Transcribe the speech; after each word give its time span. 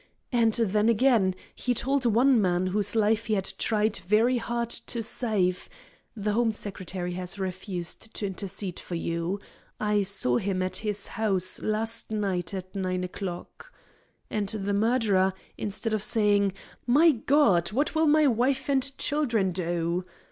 And 0.31 0.53
then, 0.55 0.89
again, 0.89 1.35
he 1.53 1.75
told 1.75 2.07
one 2.07 2.41
man 2.41 2.65
whose 2.65 2.95
life 2.95 3.27
he 3.27 3.35
had 3.35 3.53
tried 3.59 3.97
very 3.97 4.37
hard 4.39 4.71
to 4.71 5.03
save: 5.03 5.69
'The 6.15 6.31
Home 6.31 6.51
Secretary 6.51 7.13
has 7.13 7.37
refused 7.37 8.11
to 8.15 8.25
intercede 8.25 8.79
for 8.79 8.95
you. 8.95 9.39
I 9.79 10.01
saw 10.01 10.37
him 10.37 10.63
at 10.63 10.77
his 10.77 11.05
house 11.05 11.61
last 11.61 12.09
night 12.09 12.51
at 12.55 12.73
nine 12.73 13.03
o'clock.' 13.03 13.71
And 14.27 14.49
the 14.49 14.73
murderer, 14.73 15.35
instead 15.55 15.93
of 15.93 16.01
saying, 16.01 16.53
'My 16.87 17.11
God! 17.11 17.71
what 17.71 17.93
will 17.93 18.07
my 18.07 18.25
wife 18.25 18.69
and 18.69 18.97
children 18.97 19.51
do?' 19.51 20.03